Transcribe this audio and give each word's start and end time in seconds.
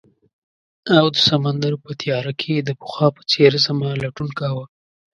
او 0.97 1.05
د 1.15 1.17
سمندر 1.29 1.73
په 1.83 1.91
تیاره 2.01 2.33
کې 2.39 2.49
یې 2.55 2.61
د 2.67 2.69
پخوا 2.81 3.07
په 3.15 3.21
څیر 3.31 3.51
زما 3.65 3.89
لټون 4.01 4.29
کاؤه 4.39 4.65